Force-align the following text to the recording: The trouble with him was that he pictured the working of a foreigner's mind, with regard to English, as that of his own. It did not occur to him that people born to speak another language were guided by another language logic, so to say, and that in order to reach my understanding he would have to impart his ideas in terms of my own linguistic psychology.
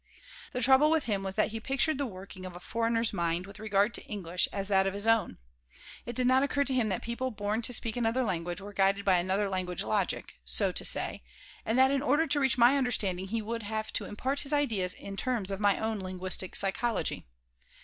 The 0.51 0.61
trouble 0.63 0.89
with 0.89 1.03
him 1.03 1.21
was 1.21 1.35
that 1.35 1.49
he 1.49 1.59
pictured 1.59 1.99
the 1.99 2.07
working 2.07 2.43
of 2.43 2.55
a 2.55 2.59
foreigner's 2.59 3.13
mind, 3.13 3.45
with 3.45 3.59
regard 3.59 3.93
to 3.93 4.05
English, 4.05 4.47
as 4.51 4.67
that 4.69 4.87
of 4.87 4.95
his 4.95 5.05
own. 5.05 5.37
It 6.07 6.15
did 6.15 6.25
not 6.25 6.41
occur 6.41 6.63
to 6.63 6.73
him 6.73 6.87
that 6.87 7.03
people 7.03 7.29
born 7.29 7.61
to 7.61 7.71
speak 7.71 7.95
another 7.95 8.23
language 8.23 8.61
were 8.61 8.73
guided 8.73 9.05
by 9.05 9.19
another 9.19 9.47
language 9.47 9.83
logic, 9.83 10.33
so 10.43 10.71
to 10.71 10.83
say, 10.83 11.21
and 11.67 11.77
that 11.77 11.91
in 11.91 12.01
order 12.01 12.25
to 12.25 12.39
reach 12.39 12.57
my 12.57 12.77
understanding 12.79 13.27
he 13.27 13.43
would 13.43 13.61
have 13.61 13.93
to 13.93 14.05
impart 14.05 14.41
his 14.41 14.51
ideas 14.53 14.95
in 14.95 15.17
terms 15.17 15.51
of 15.51 15.59
my 15.59 15.77
own 15.77 15.99
linguistic 15.99 16.55
psychology. 16.55 17.27